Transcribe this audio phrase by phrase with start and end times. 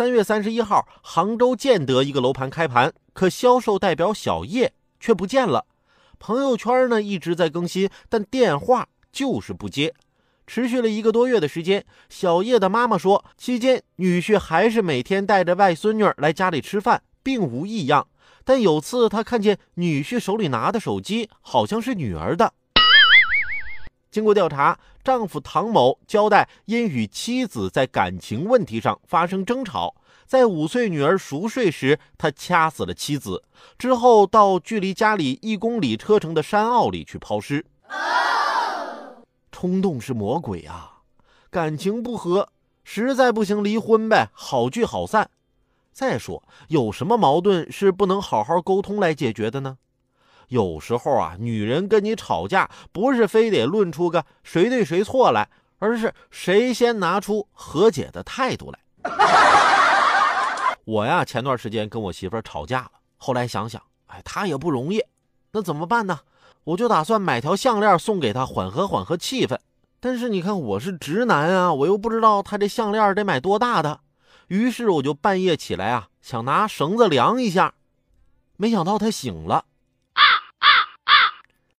[0.00, 5.66] 三月三十一号，杭州建德一个楼盘开盘，可销售代表小叶却不见了。
[6.18, 9.92] 朋友圈呢一直在更新，但电话就是不接。
[10.46, 18.08] 持续了一个多月的时间，小叶的妈妈说，期间女婿还是每天带着外孙女来家里吃饭，并无异样。
[18.42, 22.54] 但有次她看见女婿手里拿的手机好像是女儿的。
[24.10, 29.94] 经过调查，丈夫唐某交代，因与妻子在感情问题上发生争吵，
[30.26, 33.44] 在五岁女儿熟睡时，他掐死了妻子，
[33.78, 37.64] 之后到距离家里一公里车程的山坳里去抛尸。
[39.52, 41.02] 冲动是魔鬼啊！
[41.50, 42.48] 感情不和，
[42.82, 45.30] 实在不行离婚呗，好聚好散。
[45.92, 49.76] 再说，有什么矛盾是不能好好沟通来解决的呢？
[50.50, 58.78] 有时候啊，女人跟你吵架，不是非得论出个谁对谁错来，而是谁先拿出和解的态度来。
[60.84, 65.00] 我呀，前段时间跟我媳妇吵架了，后来想想，哎，她也不容易，
[65.52, 66.18] 那怎么办呢？
[66.64, 69.56] 我就打算买条项链送给她，缓和缓和气氛。
[70.00, 74.00] 但是你看，我是直男啊，我又不知道她这项链得买多大的，
[74.48, 77.74] 于是我就半夜起来啊，想拿绳子量一下，
[78.56, 79.66] 没想到她醒了。